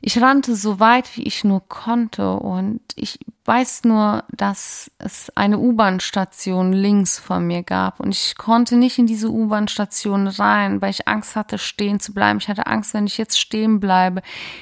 [0.01, 5.59] Ich rannte so weit, wie ich nur konnte und ich weiß nur, dass es eine
[5.59, 11.07] U-Bahn-Station links von mir gab und ich konnte nicht in diese U-Bahn-Station rein, weil ich
[11.07, 12.39] Angst hatte, stehen zu bleiben.
[12.39, 14.21] Ich hatte Angst, wenn ich jetzt stehen bleibe,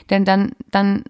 [0.09, 1.03] denn dann, dann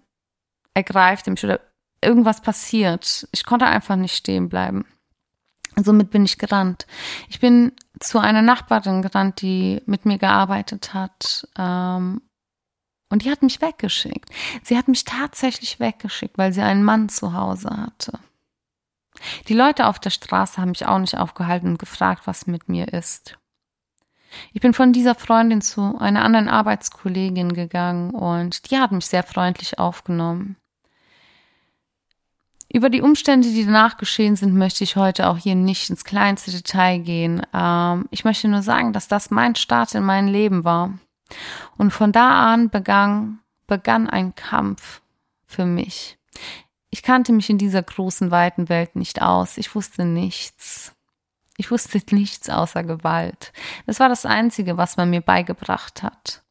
[0.74, 1.62] ergreift er mich oder
[2.04, 3.28] irgendwas passiert.
[3.32, 4.86] Ich konnte einfach nicht stehen bleiben.
[5.78, 6.86] Somit bin ich gerannt.
[7.30, 12.22] Ich bin zu einer Nachbarin gerannt, die mit mir gearbeitet hat ähm,
[13.10, 14.30] und die hat mich weggeschickt.
[14.64, 18.20] Sie hat mich tatsächlich weggeschickt, weil sie einen Mann zu Hause hatte.
[19.48, 22.94] Die Leute auf der Straße haben mich auch nicht aufgehalten und gefragt, was mit mir
[22.94, 23.38] ist.
[24.54, 29.24] Ich bin von dieser Freundin zu einer anderen Arbeitskollegin gegangen und die hat mich sehr
[29.24, 30.58] freundlich aufgenommen.
[32.72, 36.52] Über die Umstände, die danach geschehen sind, möchte ich heute auch hier nicht ins kleinste
[36.52, 37.42] Detail gehen.
[37.54, 41.00] Ähm, ich möchte nur sagen, dass das mein Start in mein Leben war.
[41.78, 45.02] Und von da an begann, begann ein Kampf
[45.46, 46.18] für mich.
[46.90, 49.58] Ich kannte mich in dieser großen, weiten Welt nicht aus.
[49.58, 50.96] Ich wusste nichts.
[51.58, 53.52] Ich wusste nichts außer Gewalt.
[53.86, 56.44] Das war das Einzige, was man mir beigebracht hat.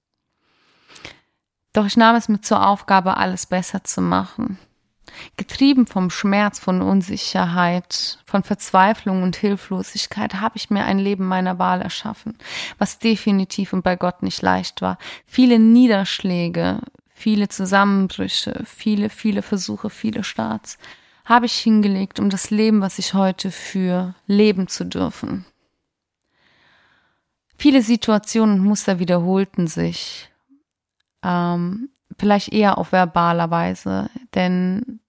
[1.73, 4.59] Doch ich nahm es mir zur Aufgabe, alles besser zu machen.
[5.37, 11.59] Getrieben vom Schmerz, von Unsicherheit, von Verzweiflung und Hilflosigkeit habe ich mir ein Leben meiner
[11.59, 12.37] Wahl erschaffen,
[12.79, 14.99] was definitiv und bei Gott nicht leicht war.
[15.25, 20.79] Viele Niederschläge, viele Zusammenbrüche, viele, viele Versuche, viele Starts
[21.27, 25.45] habe ich hingelegt, um das Leben, was ich heute führe, leben zu dürfen.
[27.59, 30.31] Viele Situationen und Muster wiederholten sich.
[31.23, 31.89] Ähm,
[32.19, 35.01] vielleicht eher auf verbaler Weise, denn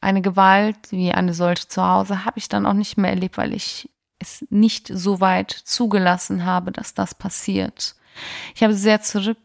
[0.00, 3.54] eine Gewalt wie eine solche zu Hause habe ich dann auch nicht mehr erlebt, weil
[3.54, 7.94] ich es nicht so weit zugelassen habe, dass das passiert.
[8.54, 9.38] Ich habe sehr zurück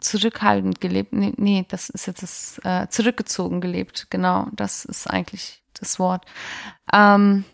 [0.00, 1.12] zurückhaltend gelebt.
[1.12, 4.06] Nee, nee das ist jetzt das äh, zurückgezogen gelebt.
[4.10, 6.24] Genau, das ist eigentlich das Wort.
[6.92, 7.44] Ähm,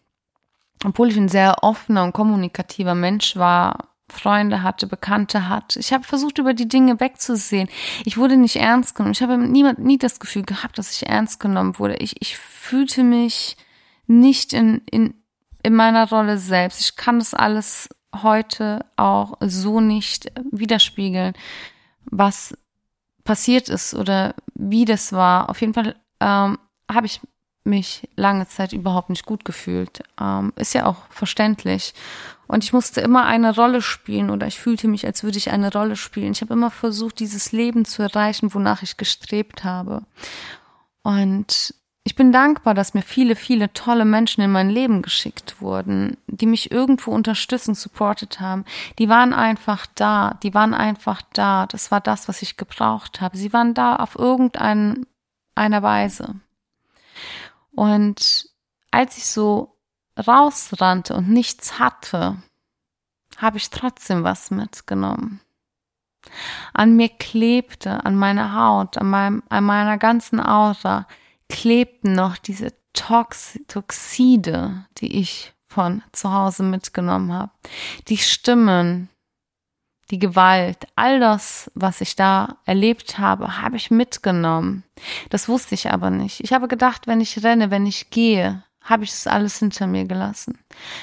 [0.84, 5.80] obwohl ich ein sehr offener und kommunikativer Mensch war, Freunde hatte, Bekannte hatte.
[5.80, 7.68] Ich habe versucht, über die Dinge wegzusehen.
[8.04, 9.12] Ich wurde nicht ernst genommen.
[9.12, 11.96] Ich habe niemand, nie das Gefühl gehabt, dass ich ernst genommen wurde.
[11.96, 13.56] Ich, ich fühlte mich
[14.06, 15.14] nicht in, in,
[15.62, 16.80] in meiner Rolle selbst.
[16.80, 17.88] Ich kann das alles
[18.22, 21.34] heute auch so nicht widerspiegeln,
[22.04, 22.56] was
[23.24, 25.50] passiert ist oder wie das war.
[25.50, 26.58] Auf jeden Fall ähm,
[26.90, 27.20] habe ich
[27.66, 30.02] mich lange Zeit überhaupt nicht gut gefühlt.
[30.20, 31.94] Ähm, ist ja auch verständlich.
[32.46, 35.72] Und ich musste immer eine Rolle spielen oder ich fühlte mich, als würde ich eine
[35.72, 36.32] Rolle spielen.
[36.32, 40.02] Ich habe immer versucht, dieses Leben zu erreichen, wonach ich gestrebt habe.
[41.02, 41.74] Und
[42.06, 46.46] ich bin dankbar, dass mir viele, viele tolle Menschen in mein Leben geschickt wurden, die
[46.46, 48.64] mich irgendwo unterstützen, supportet haben.
[49.00, 51.66] Die waren einfach da, die waren einfach da.
[51.66, 53.36] Das war das, was ich gebraucht habe.
[53.36, 55.02] Sie waren da auf irgendeine
[55.56, 56.36] Weise.
[57.76, 58.48] Und
[58.90, 59.76] als ich so
[60.18, 62.42] rausrannte und nichts hatte,
[63.36, 65.40] habe ich trotzdem was mitgenommen.
[66.72, 71.06] An mir klebte, an meiner Haut, an, meinem, an meiner ganzen Aura
[71.48, 77.52] klebten noch diese Tox Toxide, die ich von zu Hause mitgenommen habe.
[78.08, 79.10] Die Stimmen,
[80.10, 84.84] die Gewalt, all das, was ich da erlebt habe, habe ich mitgenommen.
[85.30, 86.40] Das wusste ich aber nicht.
[86.40, 90.04] Ich habe gedacht, wenn ich renne, wenn ich gehe, habe ich das alles hinter mir
[90.04, 90.58] gelassen.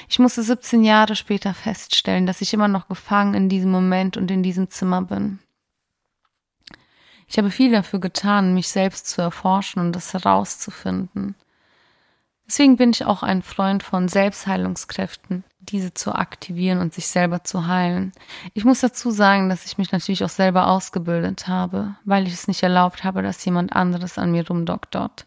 [0.08, 4.30] Ich musste 17 Jahre später feststellen, dass ich immer noch gefangen in diesem Moment und
[4.30, 5.38] in diesem Zimmer bin.
[7.28, 11.34] Ich habe viel dafür getan, mich selbst zu erforschen und das herauszufinden.
[12.46, 17.66] Deswegen bin ich auch ein Freund von Selbstheilungskräften, diese zu aktivieren und sich selber zu
[17.66, 18.12] heilen.
[18.52, 22.48] Ich muss dazu sagen, dass ich mich natürlich auch selber ausgebildet habe, weil ich es
[22.48, 25.26] nicht erlaubt habe, dass jemand anderes an mir rumdoktort.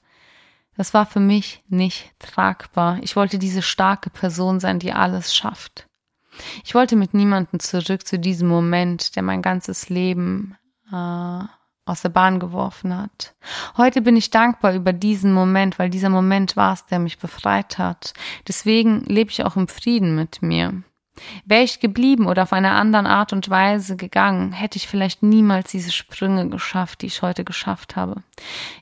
[0.76, 3.00] Das war für mich nicht tragbar.
[3.02, 5.88] Ich wollte diese starke Person sein, die alles schafft.
[6.64, 10.56] Ich wollte mit niemandem zurück zu diesem Moment, der mein ganzes Leben
[10.92, 11.44] äh,
[11.88, 13.34] aus der Bahn geworfen hat.
[13.78, 17.78] Heute bin ich dankbar über diesen Moment, weil dieser Moment war es, der mich befreit
[17.78, 18.14] hat.
[18.48, 20.84] Deswegen lebe ich auch im Frieden mit mir.
[21.46, 25.72] Wäre ich geblieben oder auf eine andere Art und Weise gegangen, hätte ich vielleicht niemals
[25.72, 28.24] diese Sprünge geschafft, die ich heute geschafft habe.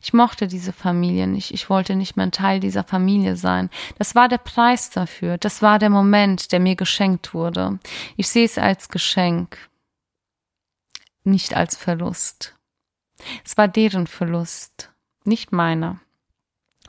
[0.02, 1.54] Ich mochte diese Familie nicht.
[1.54, 3.70] Ich wollte nicht mehr ein Teil dieser Familie sein.
[3.98, 5.38] Das war der Preis dafür.
[5.38, 7.80] Das war der Moment, der mir geschenkt wurde.
[8.18, 9.58] Ich sehe es als Geschenk,
[11.24, 12.56] nicht als Verlust.
[13.44, 14.92] Es war deren Verlust,
[15.24, 16.00] nicht meiner.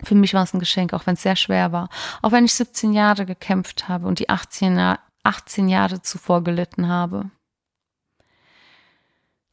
[0.02, 1.88] Für mich war es ein Geschenk, auch wenn es sehr schwer war.
[2.22, 7.30] Auch wenn ich 17 Jahre gekämpft habe und die 18, 18 Jahre zuvor gelitten habe.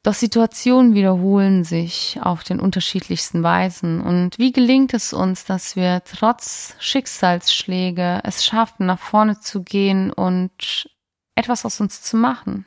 [0.04, 4.02] Doch Situationen wiederholen sich auf den unterschiedlichsten Weisen.
[4.02, 10.12] Und wie gelingt es uns, dass wir trotz Schicksalsschläge es schaffen, nach vorne zu gehen
[10.12, 10.90] und
[11.36, 12.66] etwas aus uns zu machen.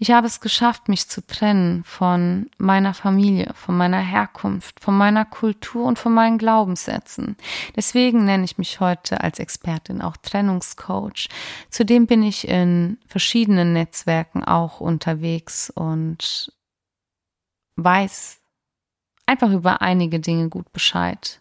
[0.00, 5.24] Ich habe es geschafft, mich zu trennen von meiner Familie, von meiner Herkunft, von meiner
[5.24, 7.36] Kultur und von meinen Glaubenssätzen.
[7.76, 11.28] Deswegen nenne ich mich heute als Expertin auch Trennungscoach.
[11.70, 16.52] Zudem bin ich in verschiedenen Netzwerken auch unterwegs und
[17.76, 18.40] weiß
[19.26, 21.39] einfach über einige Dinge gut Bescheid.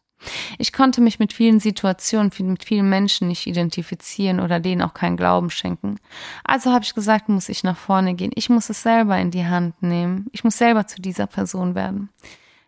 [0.58, 5.18] Ich konnte mich mit vielen Situationen, mit vielen Menschen nicht identifizieren oder denen auch keinen
[5.18, 6.00] Glauben schenken.
[6.44, 8.32] Also habe ich gesagt, muss ich nach vorne gehen.
[8.36, 10.28] Ich muss es selber in die Hand nehmen.
[10.32, 12.10] Ich muss selber zu dieser Person werden.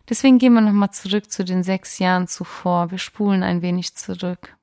[0.08, 2.90] Deswegen gehen wir nochmal zurück zu den sechs Jahren zuvor.
[2.90, 4.56] Wir spulen ein wenig zurück.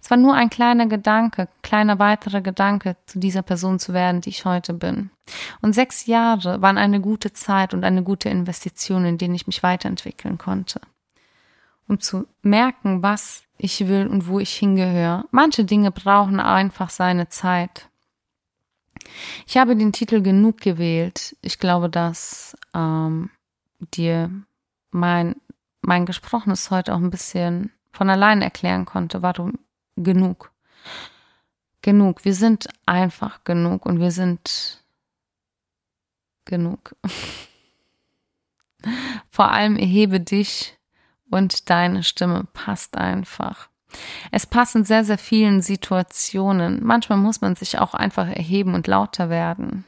[0.00, 4.28] Es war nur ein kleiner Gedanke, kleiner weiterer Gedanke, zu dieser Person zu werden, die
[4.28, 5.10] ich heute bin.
[5.62, 9.62] Und sechs Jahre waren eine gute Zeit und eine gute Investition, in denen ich mich
[9.62, 10.80] weiterentwickeln konnte
[11.88, 15.26] um zu merken, was ich will und wo ich hingehöre.
[15.30, 17.88] Manche Dinge brauchen einfach seine Zeit.
[19.46, 21.36] Ich habe den Titel genug gewählt.
[21.40, 23.30] Ich glaube, dass ähm,
[23.94, 24.30] dir
[24.90, 25.36] mein,
[25.82, 29.58] mein Gesprochenes heute auch ein bisschen von allein erklären konnte, warum
[29.96, 30.50] genug.
[31.82, 32.24] Genug.
[32.24, 34.82] Wir sind einfach genug und wir sind
[36.44, 36.96] genug.
[39.30, 40.76] Vor allem erhebe dich
[41.34, 43.68] und deine Stimme passt einfach.
[44.30, 46.80] Es passt in sehr, sehr vielen Situationen.
[46.84, 49.84] Manchmal muss man sich auch einfach erheben und lauter werden.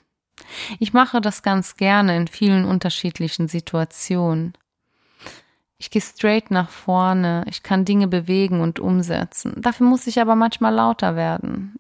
[0.79, 4.55] Ich mache das ganz gerne in vielen unterschiedlichen Situationen.
[5.79, 9.55] Ich gehe straight nach vorne, ich kann Dinge bewegen und umsetzen.
[9.57, 11.77] Dafür muss ich aber manchmal lauter werden.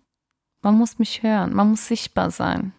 [0.62, 2.72] Man muss mich hören, man muss sichtbar sein.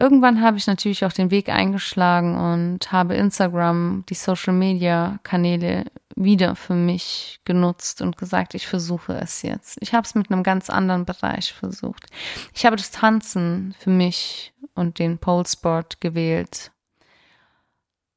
[0.00, 5.86] Irgendwann habe ich natürlich auch den Weg eingeschlagen und habe Instagram, die Social Media Kanäle
[6.14, 9.78] wieder für mich genutzt und gesagt, ich versuche es jetzt.
[9.80, 12.06] Ich habe es mit einem ganz anderen Bereich versucht.
[12.54, 16.70] Ich habe das Tanzen für mich und den Pole Sport gewählt.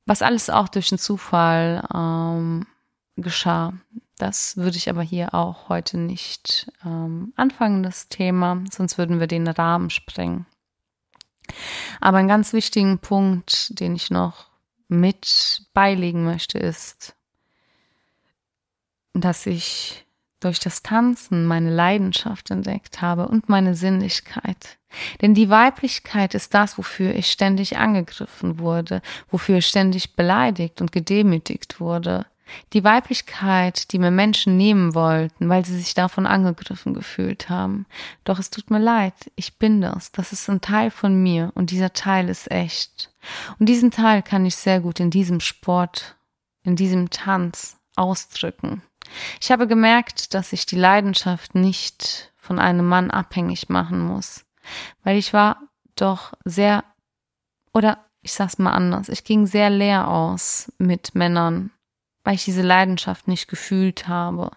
[0.05, 2.67] Was alles auch durch einen Zufall ähm,
[3.15, 3.73] geschah.
[4.17, 9.27] Das würde ich aber hier auch heute nicht ähm, anfangen, das Thema, sonst würden wir
[9.27, 10.45] den Rahmen sprengen.
[11.99, 14.49] Aber einen ganz wichtigen Punkt, den ich noch
[14.87, 17.15] mit beilegen möchte, ist,
[19.13, 20.05] dass ich
[20.41, 24.77] durch das Tanzen meine Leidenschaft entdeckt habe und meine Sinnlichkeit.
[25.21, 30.91] Denn die Weiblichkeit ist das, wofür ich ständig angegriffen wurde, wofür ich ständig beleidigt und
[30.91, 32.25] gedemütigt wurde.
[32.73, 37.85] Die Weiblichkeit, die mir Menschen nehmen wollten, weil sie sich davon angegriffen gefühlt haben.
[38.23, 40.11] Doch es tut mir leid, ich bin das.
[40.11, 43.13] Das ist ein Teil von mir und dieser Teil ist echt.
[43.59, 46.15] Und diesen Teil kann ich sehr gut in diesem Sport,
[46.63, 48.81] in diesem Tanz ausdrücken.
[49.41, 54.45] Ich habe gemerkt, dass ich die Leidenschaft nicht von einem Mann abhängig machen muss,
[55.03, 55.57] weil ich war
[55.95, 56.83] doch sehr,
[57.73, 61.71] oder ich sag's mal anders, ich ging sehr leer aus mit Männern
[62.23, 64.51] weil ich diese Leidenschaft nicht gefühlt habe.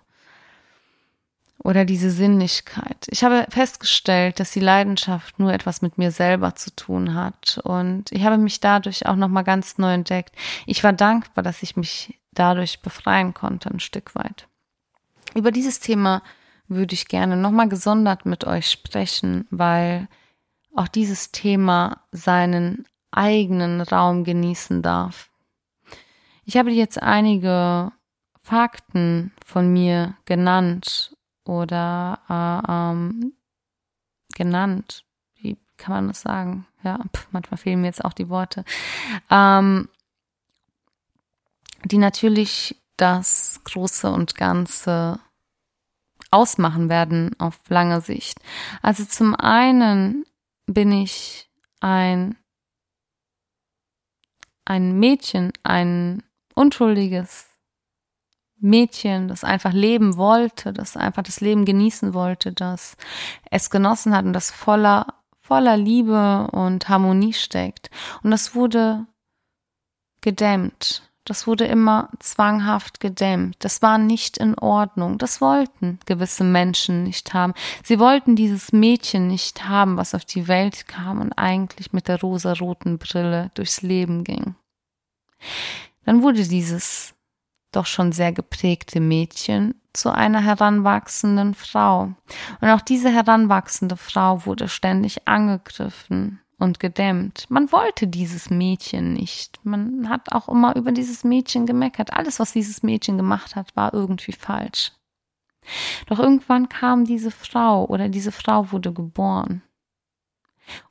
[1.58, 3.06] Oder diese Sinnlichkeit.
[3.08, 7.58] Ich habe festgestellt, dass die Leidenschaft nur etwas mit mir selber zu tun hat.
[7.64, 10.34] Und ich habe mich dadurch auch nochmal ganz neu entdeckt.
[10.66, 14.46] Ich war dankbar, dass ich mich dadurch befreien konnte, ein Stück weit.
[15.34, 16.22] Über dieses Thema
[16.68, 20.08] würde ich gerne nochmal gesondert mit euch sprechen, weil
[20.74, 25.30] auch dieses Thema seinen eigenen Raum genießen darf.
[26.44, 27.92] Ich habe jetzt einige
[28.42, 33.32] Fakten von mir genannt oder äh, ähm,
[34.34, 35.04] genannt.
[35.36, 36.66] Wie kann man das sagen?
[36.82, 38.64] Ja, pf, manchmal fehlen mir jetzt auch die Worte.
[39.30, 39.88] Ähm,
[41.84, 45.20] die natürlich das Große und Ganze
[46.30, 48.38] ausmachen werden auf lange Sicht.
[48.82, 50.24] Also zum einen
[50.66, 51.48] bin ich
[51.80, 52.36] ein,
[54.64, 56.22] ein Mädchen, ein
[56.54, 57.46] unschuldiges
[58.58, 62.96] Mädchen, das einfach leben wollte, das einfach das Leben genießen wollte, das
[63.50, 67.90] es genossen hat und das voller, voller Liebe und Harmonie steckt.
[68.22, 69.06] Und das wurde
[70.20, 71.02] gedämmt.
[71.26, 73.56] Das wurde immer zwanghaft gedämmt.
[73.60, 75.16] Das war nicht in Ordnung.
[75.16, 77.54] Das wollten gewisse Menschen nicht haben.
[77.82, 82.20] Sie wollten dieses Mädchen nicht haben, was auf die Welt kam und eigentlich mit der
[82.20, 84.54] rosaroten Brille durchs Leben ging.
[86.04, 87.14] Dann wurde dieses
[87.72, 92.12] doch schon sehr geprägte Mädchen zu einer heranwachsenden Frau.
[92.60, 97.46] Und auch diese heranwachsende Frau wurde ständig angegriffen und gedämmt.
[97.48, 99.60] Man wollte dieses Mädchen nicht.
[99.64, 102.12] Man hat auch immer über dieses Mädchen gemeckert.
[102.12, 104.92] Alles, was dieses Mädchen gemacht hat, war irgendwie falsch.
[106.06, 109.62] Doch irgendwann kam diese Frau oder diese Frau wurde geboren.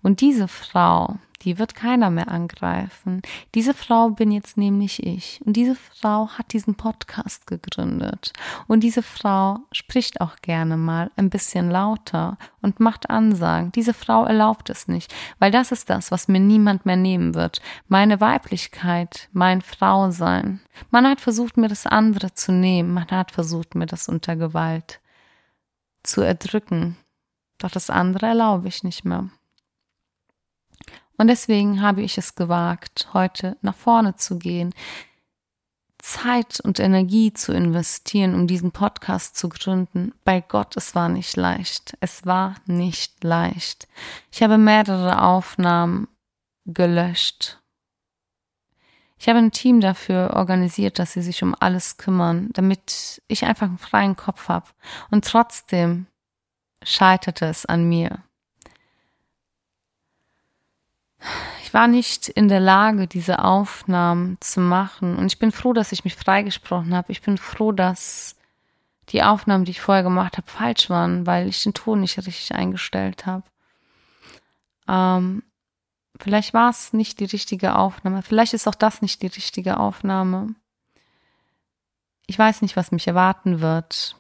[0.02, 3.22] Und diese Frau, die wird keiner mehr angreifen.
[3.54, 5.42] Diese Frau bin jetzt nämlich ich.
[5.46, 8.34] Und diese Frau hat diesen Podcast gegründet.
[8.68, 13.72] Und diese Frau spricht auch gerne mal ein bisschen lauter und macht Ansagen.
[13.72, 17.62] Diese Frau erlaubt es nicht, weil das ist das, was mir niemand mehr nehmen wird.
[17.88, 20.62] Meine Weiblichkeit, mein Frausein.
[20.92, 22.94] Man hat versucht, mir das andere zu nehmen.
[22.94, 25.02] Man hat versucht, mir das unter Gewalt
[26.04, 26.98] zu erdrücken.
[27.58, 29.30] Doch das andere erlaube ich nicht mehr.
[31.18, 34.74] Und deswegen habe ich es gewagt, heute nach vorne zu gehen,
[36.04, 40.14] Zeit und Energie zu investieren, um diesen Podcast zu gründen.
[40.26, 41.96] Bei Gott, es war nicht leicht.
[42.02, 43.88] Es war nicht leicht.
[44.30, 46.10] Ich habe mehrere Aufnahmen
[46.66, 47.60] gelöscht.
[49.18, 53.68] Ich habe ein Team dafür organisiert, dass sie sich um alles kümmern, damit ich einfach
[53.68, 54.68] einen freien Kopf habe.
[55.10, 56.08] Und trotzdem
[56.84, 58.22] scheiterte es an mir.
[61.64, 65.18] Ich war nicht in der Lage, diese Aufnahmen zu machen.
[65.18, 67.12] Und ich bin froh, dass ich mich freigesprochen habe.
[67.12, 68.36] Ich bin froh, dass
[69.10, 72.54] die Aufnahmen, die ich vorher gemacht habe, falsch waren, weil ich den Ton nicht richtig
[72.54, 73.44] eingestellt habe.
[74.88, 75.44] Ähm,
[76.20, 78.22] vielleicht war es nicht die richtige Aufnahme.
[78.22, 80.56] Vielleicht ist auch das nicht die richtige Aufnahme.
[82.28, 84.16] Ich weiß nicht, was mich erwarten wird.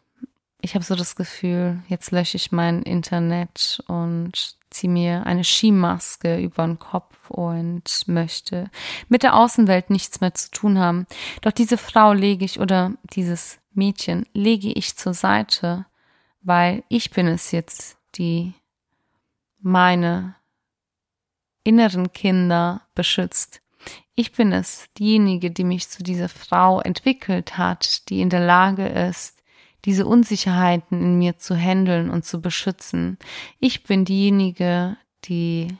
[0.66, 6.40] Ich habe so das Gefühl, jetzt lösche ich mein Internet und ziehe mir eine Skimaske
[6.40, 8.72] über den Kopf und möchte
[9.10, 11.06] mit der Außenwelt nichts mehr zu tun haben.
[11.42, 15.86] Doch diese Frau lege ich oder dieses Mädchen lege ich zur Seite,
[16.42, 18.54] weil ich bin es jetzt, die
[19.60, 20.36] meine
[21.66, 23.62] inneren Kinder beschützt.
[24.16, 28.88] Ich bin es, diejenige, die mich zu dieser Frau entwickelt hat, die in der Lage
[28.88, 29.43] ist,
[29.86, 33.18] diese Unsicherheiten in mir zu handeln und zu beschützen.
[33.60, 35.78] Ich bin diejenige, die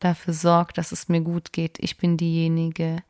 [0.00, 1.78] dafür sorgt, dass es mir gut geht.
[1.78, 3.02] Ich bin diejenige,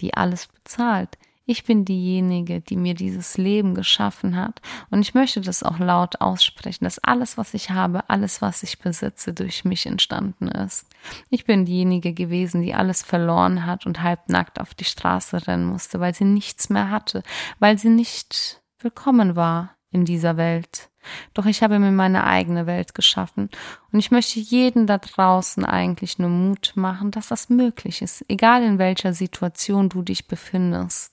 [0.00, 1.18] die alles bezahlt.
[1.48, 4.60] Ich bin diejenige, die mir dieses Leben geschaffen hat.
[4.90, 8.80] Und ich möchte das auch laut aussprechen, dass alles, was ich habe, alles, was ich
[8.80, 10.88] besitze, durch mich entstanden ist.
[11.30, 16.00] Ich bin diejenige gewesen, die alles verloren hat und halbnackt auf die Straße rennen musste,
[16.00, 17.22] weil sie nichts mehr hatte,
[17.60, 20.90] weil sie nicht willkommen war in dieser Welt.
[21.34, 23.48] Doch ich habe mir meine eigene Welt geschaffen
[23.92, 28.62] und ich möchte jeden da draußen eigentlich nur Mut machen, dass das möglich ist, egal
[28.62, 31.12] in welcher Situation du dich befindest.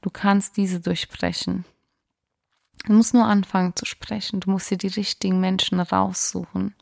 [0.00, 1.64] Du kannst diese durchbrechen.
[2.86, 6.74] Du musst nur anfangen zu sprechen, du musst dir die richtigen Menschen raussuchen.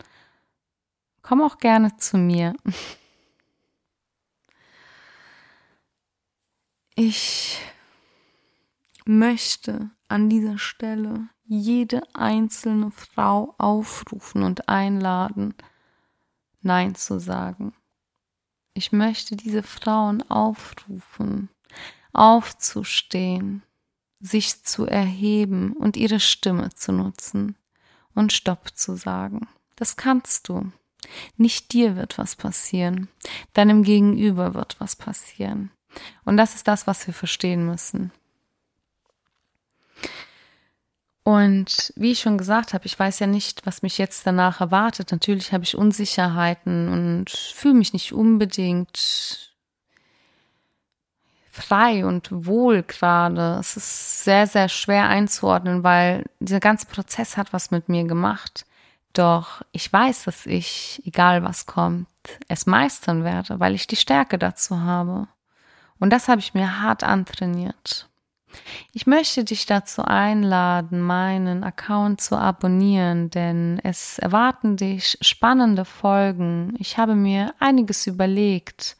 [1.21, 2.53] Komm auch gerne zu mir.
[6.95, 7.59] Ich
[9.05, 15.55] möchte an dieser Stelle jede einzelne Frau aufrufen und einladen,
[16.61, 17.73] Nein zu sagen.
[18.73, 21.49] Ich möchte diese Frauen aufrufen,
[22.13, 23.63] aufzustehen,
[24.19, 27.57] sich zu erheben und ihre Stimme zu nutzen
[28.15, 29.47] und Stopp zu sagen.
[29.75, 30.71] Das kannst du.
[31.35, 33.09] Nicht dir wird was passieren,
[33.51, 35.71] deinem Gegenüber wird was passieren.
[36.23, 38.11] Und das ist das, was wir verstehen müssen.
[41.23, 45.11] Und wie ich schon gesagt habe, ich weiß ja nicht, was mich jetzt danach erwartet.
[45.11, 49.53] Natürlich habe ich Unsicherheiten und fühle mich nicht unbedingt
[51.49, 53.57] frei und wohl gerade.
[53.59, 58.65] Es ist sehr, sehr schwer einzuordnen, weil dieser ganze Prozess hat was mit mir gemacht.
[59.13, 62.07] Doch ich weiß, dass ich, egal was kommt,
[62.47, 65.27] es meistern werde, weil ich die Stärke dazu habe.
[65.99, 68.09] Und das habe ich mir hart antrainiert.
[68.93, 76.75] Ich möchte dich dazu einladen, meinen Account zu abonnieren, denn es erwarten dich spannende Folgen.
[76.77, 78.97] Ich habe mir einiges überlegt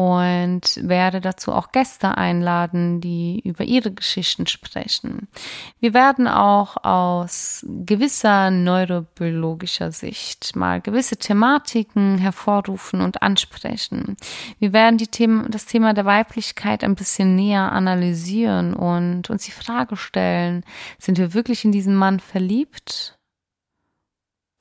[0.00, 5.28] und werde dazu auch Gäste einladen, die über ihre Geschichten sprechen.
[5.78, 14.16] Wir werden auch aus gewisser neurobiologischer Sicht mal gewisse Thematiken hervorrufen und ansprechen.
[14.58, 19.50] Wir werden die Themen, das Thema der Weiblichkeit ein bisschen näher analysieren und uns die
[19.50, 20.64] Frage stellen,
[20.98, 23.18] sind wir wirklich in diesen Mann verliebt?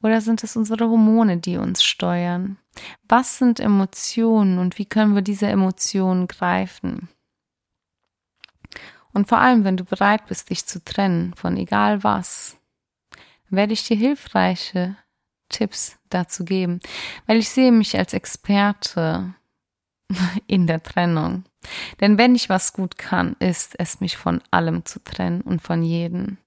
[0.03, 2.57] Oder sind es unsere Hormone, die uns steuern?
[3.07, 7.09] Was sind Emotionen und wie können wir diese Emotionen greifen?
[9.13, 12.57] Und vor allem, wenn du bereit bist, dich zu trennen von egal was,
[13.49, 14.95] werde ich dir hilfreiche
[15.49, 16.79] Tipps dazu geben,
[17.25, 19.33] weil ich sehe mich als Experte
[20.47, 21.43] in der Trennung.
[21.99, 25.83] Denn wenn ich was gut kann, ist es mich von allem zu trennen und von
[25.83, 26.37] jedem,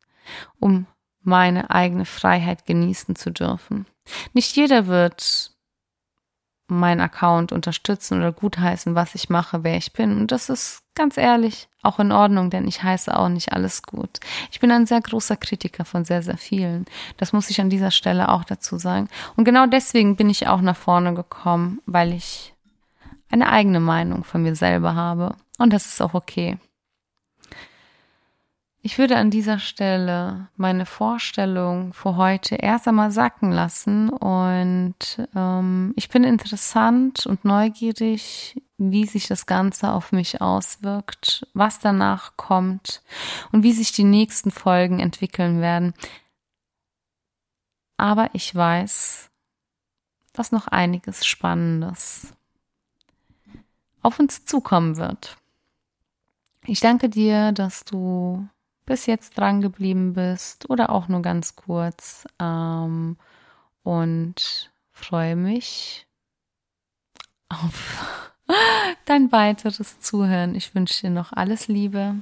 [0.59, 0.87] um
[1.21, 3.87] meine eigene Freiheit genießen zu dürfen.
[4.33, 5.52] Nicht jeder wird
[6.69, 10.19] meinen Account unterstützen oder gutheißen, was ich mache, wer ich bin.
[10.19, 14.21] Und das ist ganz ehrlich auch in Ordnung, denn ich heiße auch nicht alles gut.
[14.51, 16.87] Ich bin ein sehr großer Kritiker von sehr, sehr vielen.
[17.17, 19.09] Das muss ich an dieser Stelle auch dazu sagen.
[19.37, 22.55] Und genau deswegen bin ich auch nach vorne gekommen, weil ich
[23.31, 25.35] eine eigene Meinung von mir selber habe.
[25.59, 26.59] Und das ist auch okay.
[28.85, 34.97] Ich würde an dieser Stelle meine Vorstellung für heute erst einmal sacken lassen und
[35.37, 42.37] ähm, ich bin interessant und neugierig, wie sich das Ganze auf mich auswirkt, was danach
[42.37, 43.03] kommt
[43.53, 45.95] und wie sich die nächsten Folgen entwickeln werden.
[47.99, 49.31] Aber ich weiß,
[50.33, 52.35] dass noch einiges Spannendes
[54.03, 55.37] auf uns zukommen wird.
[56.67, 58.49] Ich danke dir, dass du
[58.87, 62.27] bis jetzt dran geblieben bist oder auch nur ganz kurz.
[62.41, 63.17] Ähm,
[63.83, 66.07] und freue mich
[67.49, 68.35] auf
[69.05, 70.55] dein weiteres Zuhören.
[70.55, 72.17] Ich wünsche dir noch alles Liebe.